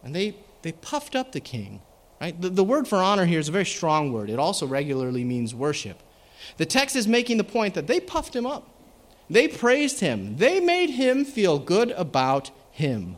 and 0.02 0.14
they, 0.14 0.37
they 0.62 0.73
puffed 0.73 1.16
up 1.16 1.33
the 1.33 1.40
king. 1.40 1.80
Right? 2.21 2.40
The, 2.40 2.50
the 2.50 2.64
word 2.64 2.87
for 2.87 2.97
honor 2.99 3.26
here 3.26 3.38
is 3.38 3.49
a 3.49 3.52
very 3.52 3.66
strong 3.66 4.12
word. 4.12 4.30
It 4.30 4.38
also 4.38 4.66
regularly 4.66 5.25
means 5.25 5.54
worship. 5.54 6.02
The 6.56 6.66
text 6.66 6.94
is 6.94 7.09
making 7.09 7.38
the 7.38 7.44
point 7.44 7.75
that 7.75 7.87
they 7.87 8.00
puffed 8.00 8.37
him 8.37 8.47
up. 8.47 8.71
They 9.28 9.49
praised 9.49 10.00
him. 10.00 10.37
They 10.37 10.61
made 10.61 10.90
him 10.90 11.25
feel 11.25 11.59
good 11.59 11.90
about 11.92 12.50
him. 12.71 13.16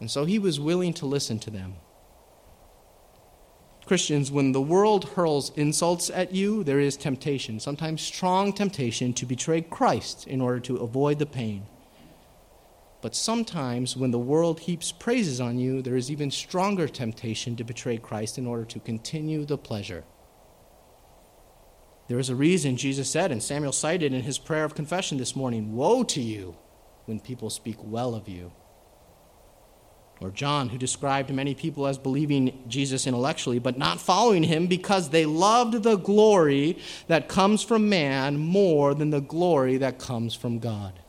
And 0.00 0.10
so 0.10 0.24
he 0.24 0.38
was 0.38 0.58
willing 0.58 0.92
to 0.94 1.06
listen 1.06 1.38
to 1.40 1.50
them. 1.50 1.74
Christians, 3.84 4.30
when 4.30 4.52
the 4.52 4.60
world 4.60 5.10
hurls 5.10 5.50
insults 5.56 6.08
at 6.08 6.32
you, 6.32 6.62
there 6.62 6.78
is 6.78 6.96
temptation, 6.96 7.58
sometimes 7.58 8.00
strong 8.00 8.52
temptation, 8.52 9.12
to 9.14 9.26
betray 9.26 9.60
Christ 9.60 10.26
in 10.26 10.40
order 10.40 10.60
to 10.60 10.76
avoid 10.76 11.18
the 11.18 11.26
pain. 11.26 11.66
But 13.00 13.16
sometimes 13.16 13.96
when 13.96 14.12
the 14.12 14.18
world 14.18 14.60
heaps 14.60 14.92
praises 14.92 15.40
on 15.40 15.58
you, 15.58 15.82
there 15.82 15.96
is 15.96 16.10
even 16.10 16.30
stronger 16.30 16.86
temptation 16.86 17.56
to 17.56 17.64
betray 17.64 17.98
Christ 17.98 18.38
in 18.38 18.46
order 18.46 18.64
to 18.66 18.78
continue 18.78 19.44
the 19.44 19.58
pleasure. 19.58 20.04
There 22.06 22.20
is 22.20 22.30
a 22.30 22.36
reason 22.36 22.76
Jesus 22.76 23.10
said, 23.10 23.32
and 23.32 23.42
Samuel 23.42 23.72
cited 23.72 24.12
in 24.12 24.22
his 24.22 24.38
prayer 24.38 24.64
of 24.64 24.76
confession 24.76 25.18
this 25.18 25.34
morning 25.34 25.74
Woe 25.74 26.04
to 26.04 26.20
you 26.20 26.56
when 27.06 27.18
people 27.18 27.50
speak 27.50 27.76
well 27.80 28.14
of 28.14 28.28
you. 28.28 28.52
Or 30.22 30.30
John, 30.30 30.68
who 30.68 30.78
described 30.78 31.32
many 31.32 31.54
people 31.54 31.86
as 31.86 31.98
believing 31.98 32.62
Jesus 32.68 33.06
intellectually, 33.06 33.58
but 33.58 33.76
not 33.76 34.00
following 34.00 34.44
him 34.44 34.68
because 34.68 35.10
they 35.10 35.26
loved 35.26 35.82
the 35.82 35.96
glory 35.96 36.78
that 37.08 37.28
comes 37.28 37.62
from 37.62 37.88
man 37.88 38.38
more 38.38 38.94
than 38.94 39.10
the 39.10 39.20
glory 39.20 39.78
that 39.78 39.98
comes 39.98 40.34
from 40.34 40.60
God. 40.60 41.00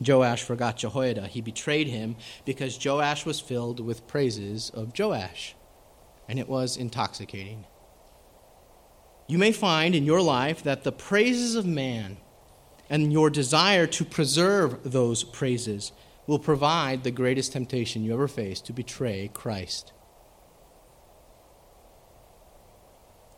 Joash 0.00 0.42
forgot 0.42 0.78
Jehoiada. 0.78 1.26
He 1.26 1.40
betrayed 1.40 1.88
him 1.88 2.16
because 2.44 2.82
Joash 2.82 3.26
was 3.26 3.38
filled 3.38 3.80
with 3.80 4.06
praises 4.06 4.70
of 4.70 4.98
Joash, 4.98 5.54
and 6.28 6.38
it 6.38 6.48
was 6.48 6.76
intoxicating. 6.76 7.66
You 9.28 9.38
may 9.38 9.52
find 9.52 9.94
in 9.94 10.04
your 10.04 10.20
life 10.20 10.62
that 10.62 10.84
the 10.84 10.92
praises 10.92 11.54
of 11.54 11.66
man 11.66 12.16
and 12.90 13.12
your 13.12 13.30
desire 13.30 13.86
to 13.86 14.04
preserve 14.04 14.90
those 14.90 15.22
praises 15.22 15.92
will 16.26 16.38
provide 16.38 17.02
the 17.02 17.10
greatest 17.10 17.52
temptation 17.52 18.04
you 18.04 18.12
ever 18.12 18.28
face 18.28 18.60
to 18.60 18.72
betray 18.72 19.30
Christ. 19.32 19.92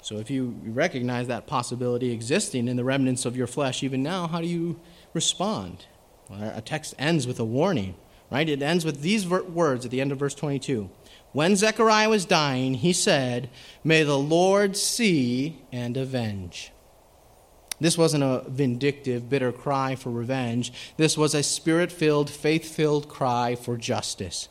So 0.03 0.19
if 0.19 0.31
you 0.31 0.61
recognize 0.65 1.29
that 1.29 1.47
possibility 1.47 2.13
existing 2.13 2.69
in 2.69 2.77
the 2.77 2.85
remnants 2.85 3.25
of 3.25 3.39
your 3.39 3.47
flesh 3.47 3.83
even 3.83 4.03
now, 4.03 4.27
how 4.27 4.43
do 4.43 4.47
you 4.47 4.79
respond? 5.15 5.87
Well, 6.29 6.61
text 6.61 6.95
ends 6.99 7.27
with 7.27 7.41
a 7.41 7.45
warning, 7.45 7.95
right? 8.31 8.47
It 8.47 8.61
ends 8.61 8.85
with 8.85 9.01
these 9.01 9.27
words 9.27 9.87
at 9.87 9.91
the 9.91 10.03
end 10.03 10.13
of 10.13 10.19
verse 10.19 10.35
22. 10.35 10.91
When 11.33 11.57
Zechariah 11.57 12.11
was 12.11 12.27
dying, 12.27 12.75
he 12.75 12.93
said, 12.93 13.49
May 13.83 14.03
the 14.03 14.19
Lord 14.19 14.77
see 14.77 15.63
and 15.73 15.97
avenge. 15.97 16.71
This 17.81 17.99
wasn't 17.99 18.25
a 18.25 18.45
vindictive, 18.49 19.29
bitter 19.29 19.53
cry 19.53 19.97
for 19.97 20.11
revenge. 20.11 20.73
This 20.97 21.19
was 21.19 21.35
a 21.35 21.43
spirit 21.43 21.91
filled, 21.91 22.31
faith 22.31 22.65
filled 22.65 23.09
cry 23.09 23.57
for 23.57 23.77
justice. 23.77 24.49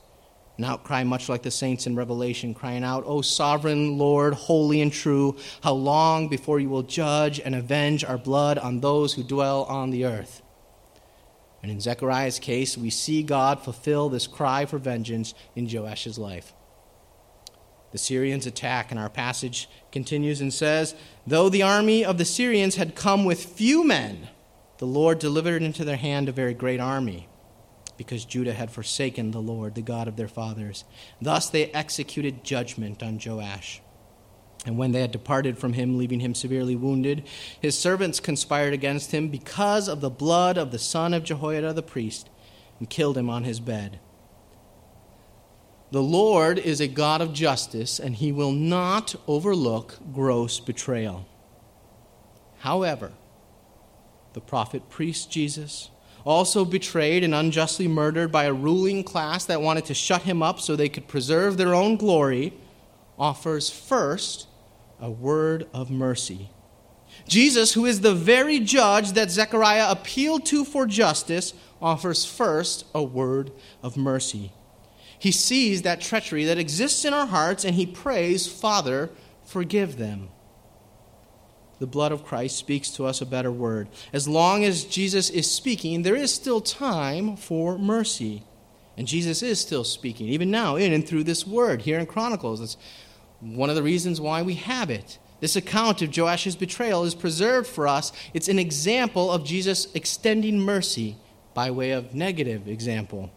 An 0.57 0.65
outcry 0.65 1.03
much 1.03 1.29
like 1.29 1.41
the 1.41 1.49
saints 1.49 1.87
in 1.87 1.95
Revelation, 1.95 2.53
crying 2.53 2.83
out, 2.83 3.03
O 3.07 3.21
sovereign 3.21 3.97
Lord, 3.97 4.35
holy 4.35 4.81
and 4.81 4.93
true, 4.93 5.35
how 5.63 5.73
long 5.73 6.27
before 6.27 6.59
you 6.59 6.69
will 6.69 6.83
judge 6.83 7.39
and 7.39 7.55
avenge 7.55 8.03
our 8.03 8.19
blood 8.19 8.59
on 8.59 8.79
those 8.79 9.13
who 9.13 9.23
dwell 9.23 9.63
on 9.63 9.89
the 9.89 10.05
earth? 10.05 10.43
And 11.63 11.71
in 11.71 11.79
Zechariah's 11.79 12.39
case, 12.39 12.77
we 12.77 12.89
see 12.89 13.23
God 13.23 13.61
fulfill 13.63 14.09
this 14.09 14.27
cry 14.27 14.65
for 14.65 14.77
vengeance 14.77 15.33
in 15.55 15.67
Joash's 15.67 16.19
life. 16.19 16.53
The 17.93 17.99
Syrians 17.99 18.47
attack, 18.47 18.89
and 18.89 18.99
our 18.99 19.09
passage 19.09 19.69
continues 19.91 20.41
and 20.41 20.51
says, 20.51 20.95
Though 21.27 21.47
the 21.47 21.61
army 21.61 22.03
of 22.03 22.17
the 22.17 22.25
Syrians 22.25 22.75
had 22.75 22.95
come 22.95 23.23
with 23.23 23.45
few 23.45 23.85
men, 23.85 24.29
the 24.79 24.87
Lord 24.87 25.19
delivered 25.19 25.61
into 25.61 25.85
their 25.85 25.97
hand 25.97 26.27
a 26.27 26.31
very 26.31 26.55
great 26.55 26.79
army 26.79 27.29
because 27.95 28.25
Judah 28.25 28.53
had 28.53 28.71
forsaken 28.71 29.29
the 29.29 29.39
Lord, 29.39 29.75
the 29.75 29.83
God 29.83 30.07
of 30.07 30.15
their 30.15 30.27
fathers. 30.27 30.85
Thus 31.21 31.51
they 31.51 31.67
executed 31.67 32.43
judgment 32.43 33.03
on 33.03 33.19
Joash. 33.23 33.79
And 34.65 34.79
when 34.79 34.91
they 34.91 35.01
had 35.01 35.11
departed 35.11 35.59
from 35.59 35.73
him, 35.73 35.95
leaving 35.95 36.19
him 36.19 36.33
severely 36.33 36.75
wounded, 36.75 37.27
his 37.61 37.77
servants 37.77 38.19
conspired 38.19 38.73
against 38.73 39.11
him 39.11 39.29
because 39.29 39.87
of 39.87 40.01
the 40.01 40.09
blood 40.09 40.57
of 40.57 40.71
the 40.71 40.79
son 40.79 41.13
of 41.13 41.23
Jehoiada 41.23 41.73
the 41.73 41.83
priest, 41.83 42.29
and 42.79 42.89
killed 42.89 43.17
him 43.19 43.29
on 43.29 43.43
his 43.43 43.59
bed. 43.59 43.99
The 45.93 46.01
Lord 46.01 46.57
is 46.57 46.81
a 46.81 46.87
God 46.87 47.21
of 47.21 47.33
justice, 47.33 47.99
and 47.99 48.15
he 48.15 48.31
will 48.31 48.51
not 48.51 49.13
overlook 49.27 49.99
gross 50.11 50.59
betrayal. 50.59 51.27
However, 52.61 53.11
the 54.33 54.41
prophet 54.41 54.89
priest 54.89 55.29
Jesus, 55.29 55.91
also 56.25 56.65
betrayed 56.65 57.23
and 57.23 57.35
unjustly 57.35 57.87
murdered 57.87 58.31
by 58.31 58.45
a 58.45 58.53
ruling 58.53 59.03
class 59.03 59.45
that 59.45 59.61
wanted 59.61 59.85
to 59.85 59.93
shut 59.93 60.23
him 60.23 60.41
up 60.41 60.59
so 60.59 60.75
they 60.75 60.89
could 60.89 61.07
preserve 61.07 61.57
their 61.57 61.75
own 61.75 61.95
glory, 61.97 62.53
offers 63.19 63.69
first 63.69 64.47
a 64.99 65.11
word 65.11 65.67
of 65.75 65.91
mercy. 65.91 66.49
Jesus, 67.27 67.73
who 67.73 67.85
is 67.85 68.01
the 68.01 68.15
very 68.15 68.59
judge 68.59 69.11
that 69.11 69.29
Zechariah 69.29 69.91
appealed 69.91 70.43
to 70.47 70.65
for 70.65 70.87
justice, 70.87 71.53
offers 71.79 72.25
first 72.25 72.83
a 72.95 73.03
word 73.03 73.51
of 73.83 73.95
mercy. 73.95 74.53
He 75.23 75.31
sees 75.31 75.83
that 75.83 76.01
treachery 76.01 76.43
that 76.45 76.57
exists 76.57 77.05
in 77.05 77.13
our 77.13 77.25
hearts 77.25 77.63
and 77.63 77.75
he 77.75 77.85
prays, 77.85 78.45
Father, 78.45 79.09
forgive 79.45 79.97
them 79.97 80.29
the 81.83 81.87
blood 81.87 82.13
of 82.13 82.23
Christ 82.23 82.55
speaks 82.55 82.91
to 82.91 83.05
us 83.05 83.19
a 83.19 83.25
better 83.25 83.51
word. 83.51 83.89
As 84.13 84.25
long 84.25 84.63
as 84.63 84.85
Jesus 84.85 85.29
is 85.29 85.51
speaking, 85.51 86.03
there 86.03 86.15
is 86.15 86.33
still 86.33 86.61
time 86.61 87.35
for 87.35 87.77
mercy. 87.77 88.43
And 88.95 89.05
Jesus 89.05 89.43
is 89.43 89.59
still 89.59 89.83
speaking, 89.83 90.29
even 90.29 90.49
now, 90.49 90.77
in 90.77 90.93
and 90.93 91.05
through 91.05 91.25
this 91.25 91.45
word 91.45 91.81
here 91.81 91.99
in 91.99 92.05
Chronicles. 92.05 92.61
That's 92.61 92.77
one 93.41 93.69
of 93.69 93.75
the 93.75 93.83
reasons 93.83 94.21
why 94.21 94.43
we 94.43 94.53
have 94.53 94.89
it. 94.89 95.19
This 95.41 95.57
account 95.57 96.01
of 96.01 96.09
Joash's 96.09 96.55
betrayal 96.55 97.03
is 97.03 97.15
preserved 97.15 97.67
for 97.67 97.85
us. 97.85 98.13
It's 98.33 98.47
an 98.47 98.59
example 98.59 99.29
of 99.29 99.43
Jesus 99.43 99.93
extending 99.93 100.61
mercy 100.61 101.17
by 101.53 101.69
way 101.69 101.91
of 101.91 102.15
negative 102.15 102.65
example. 102.69 103.29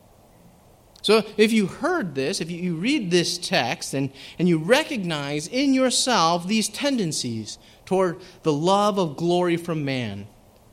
So 1.07 1.23
if 1.37 1.53
you 1.53 1.69
heard 1.69 2.17
this, 2.17 2.41
if 2.41 2.51
you 2.51 2.75
read 2.75 3.13
this 3.13 3.39
text 3.39 3.95
and, 3.95 4.11
and 4.41 4.49
you 4.49 4.59
recognize 4.59 5.47
in 5.47 5.73
yourself 5.73 6.49
these 6.49 6.69
tendencies 6.69 7.59
toward 7.85 8.21
the 8.43 8.53
love 8.53 8.99
of 8.99 9.17
glory 9.17 9.57
from 9.57 9.85
man. 9.85 10.27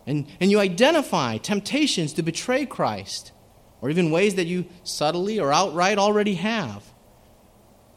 And, 0.08 0.26
and 0.39 0.50
you 0.50 0.60
identify 0.60 1.38
temptations 1.38 2.13
to 2.13 2.24
betray 2.24 2.65
Christ, 2.65 3.32
or 3.80 3.91
even 3.91 4.10
ways 4.10 4.34
that 4.34 4.48
you 4.48 4.65
subtly 4.84 5.39
or 5.39 5.54
outright 5.54 6.00
already 6.00 6.34
have. 6.34 6.84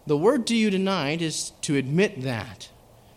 The 0.07 0.19
word 0.19 0.47
to 0.49 0.55
you 0.55 0.69
tonight 0.69 1.23
is 1.23 1.53
to 1.63 1.77
admit 1.77 2.21
that, 2.21 2.69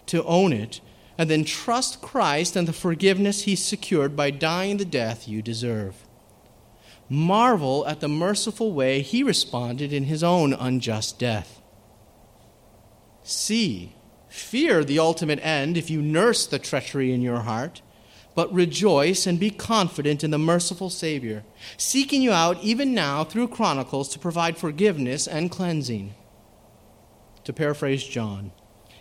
to 0.06 0.24
own 0.24 0.54
it, 0.54 0.80
and 1.18 1.30
then 1.30 1.44
trust 1.44 2.02
Christ 2.02 2.56
and 2.56 2.70
the 2.70 2.72
forgiveness 2.72 3.42
he 3.42 3.58
secured 3.58 4.16
by 4.16 4.32
dying 4.32 4.78
the 4.78 4.86
death 4.86 5.28
you 5.28 5.42
deserve. 5.42 6.06
Marvel 7.10 7.86
at 7.88 8.00
the 8.00 8.08
merciful 8.08 8.72
way 8.72 9.02
he 9.02 9.24
responded 9.24 9.92
in 9.92 10.06
his 10.06 10.24
own 10.24 10.54
unjust 10.54 11.18
death. 11.18 11.62
See 13.24 13.96
Fear 14.30 14.84
the 14.84 15.00
ultimate 15.00 15.44
end 15.44 15.76
if 15.76 15.90
you 15.90 16.04
nurse 16.04 16.46
the 16.46 16.60
treachery 16.60 17.12
in 17.12 17.22
your 17.22 17.42
heart, 17.42 17.82
but 18.36 18.54
rejoice 18.54 19.26
and 19.26 19.40
be 19.40 19.50
confident 19.50 20.24
in 20.24 20.30
the 20.30 20.38
merciful 20.38 20.92
Savior, 20.92 21.44
seeking 21.78 22.22
you 22.22 22.32
out 22.32 22.64
even 22.64 22.94
now 22.94 23.24
through 23.24 23.48
Chronicles 23.48 24.08
to 24.10 24.20
provide 24.20 24.56
forgiveness 24.56 25.28
and 25.28 25.50
cleansing. 25.50 26.14
To 27.44 27.54
paraphrase 27.54 28.04
John, 28.04 28.52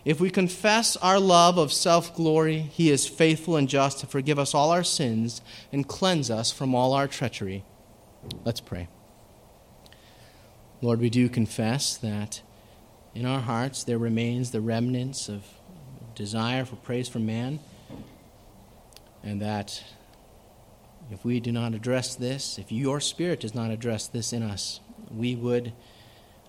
if 0.06 0.18
we 0.18 0.30
confess 0.30 0.96
our 0.96 1.20
love 1.20 1.58
of 1.58 1.70
self 1.70 2.14
glory, 2.14 2.60
he 2.60 2.90
is 2.90 3.06
faithful 3.06 3.56
and 3.56 3.68
just 3.68 4.00
to 4.00 4.06
forgive 4.06 4.38
us 4.38 4.54
all 4.54 4.70
our 4.70 4.84
sins 4.84 5.42
and 5.70 5.86
cleanse 5.86 6.30
us 6.30 6.50
from 6.50 6.74
all 6.74 6.94
our 6.94 7.06
treachery. 7.06 7.64
Let's 8.44 8.60
pray. 8.60 8.88
Lord, 10.80 11.00
we 11.00 11.10
do 11.10 11.28
confess 11.28 11.96
that 11.96 12.42
in 13.14 13.26
our 13.26 13.40
hearts 13.40 13.84
there 13.84 13.98
remains 13.98 14.50
the 14.50 14.60
remnants 14.60 15.28
of 15.28 15.44
desire 16.14 16.64
for 16.64 16.76
praise 16.76 17.08
from 17.08 17.26
man, 17.26 17.60
and 19.22 19.40
that 19.40 19.82
if 21.10 21.24
we 21.24 21.40
do 21.40 21.52
not 21.52 21.74
address 21.74 22.14
this, 22.14 22.58
if 22.58 22.70
your 22.70 23.00
spirit 23.00 23.40
does 23.40 23.54
not 23.54 23.70
address 23.70 24.06
this 24.06 24.32
in 24.32 24.42
us, 24.42 24.80
we 25.10 25.34
would 25.34 25.72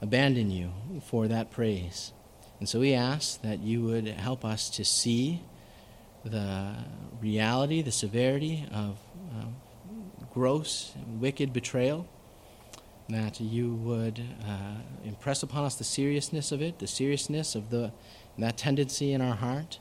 abandon 0.01 0.51
you 0.51 0.71
for 1.05 1.27
that 1.27 1.49
praise. 1.49 2.13
And 2.60 2.67
so 2.67 2.79
we 2.79 2.93
ask 2.93 3.41
that 3.41 3.60
you 3.60 3.84
would 3.84 4.08
help 4.08 4.43
us 4.43 4.69
to 4.71 4.84
see 4.84 5.41
the 6.25 6.75
reality, 7.21 7.82
the 7.82 7.91
severity 7.91 8.65
of 8.71 8.97
uh, 9.34 9.45
gross, 10.33 10.93
and 10.95 11.19
wicked 11.19 11.53
betrayal 11.53 12.07
that 13.09 13.41
you 13.41 13.73
would 13.73 14.21
uh, 14.47 14.75
impress 15.03 15.41
upon 15.41 15.65
us 15.65 15.75
the 15.75 15.83
seriousness 15.83 16.51
of 16.51 16.61
it, 16.61 16.79
the 16.79 16.87
seriousness 16.87 17.55
of 17.55 17.69
the, 17.71 17.91
that 18.37 18.57
tendency 18.57 19.13
in 19.13 19.21
our 19.21 19.35
heart. 19.35 19.79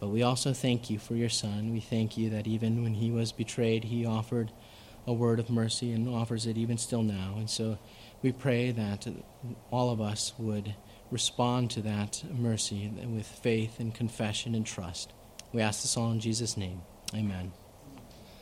But 0.00 0.08
we 0.08 0.22
also 0.22 0.52
thank 0.52 0.90
you 0.90 0.98
for 0.98 1.14
your 1.14 1.28
Son. 1.28 1.72
We 1.72 1.80
thank 1.80 2.16
you 2.16 2.30
that 2.30 2.46
even 2.46 2.82
when 2.82 2.94
he 2.94 3.10
was 3.10 3.32
betrayed, 3.32 3.84
he 3.84 4.04
offered 4.06 4.50
a 5.06 5.12
word 5.12 5.38
of 5.38 5.50
mercy 5.50 5.92
and 5.92 6.08
offers 6.08 6.46
it 6.46 6.56
even 6.56 6.78
still 6.78 7.02
now. 7.02 7.34
And 7.36 7.48
so 7.48 7.78
we 8.22 8.32
pray 8.32 8.70
that 8.70 9.06
all 9.70 9.90
of 9.90 10.00
us 10.00 10.32
would 10.38 10.74
respond 11.10 11.70
to 11.72 11.82
that 11.82 12.24
mercy 12.32 12.90
with 13.06 13.26
faith 13.26 13.78
and 13.78 13.94
confession 13.94 14.54
and 14.54 14.66
trust. 14.66 15.12
We 15.52 15.60
ask 15.60 15.82
this 15.82 15.96
all 15.96 16.10
in 16.10 16.20
Jesus' 16.20 16.56
name. 16.56 16.80
Amen. 17.14 17.52